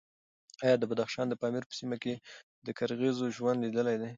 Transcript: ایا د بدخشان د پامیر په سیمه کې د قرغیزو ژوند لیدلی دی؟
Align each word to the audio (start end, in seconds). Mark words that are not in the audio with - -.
ایا 0.63 0.75
د 0.79 0.83
بدخشان 0.91 1.25
د 1.29 1.33
پامیر 1.41 1.63
په 1.67 1.73
سیمه 1.79 1.97
کې 2.03 2.13
د 2.65 2.67
قرغیزو 2.77 3.25
ژوند 3.37 3.59
لیدلی 3.63 3.95
دی؟ 4.01 4.09